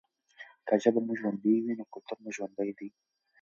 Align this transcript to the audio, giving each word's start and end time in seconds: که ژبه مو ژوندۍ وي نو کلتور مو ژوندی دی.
که 0.67 0.73
ژبه 0.83 1.01
مو 1.05 1.13
ژوندۍ 1.19 1.55
وي 1.63 1.73
نو 1.79 1.85
کلتور 1.93 2.17
مو 2.23 2.29
ژوندی 2.35 2.71
دی. 2.77 2.87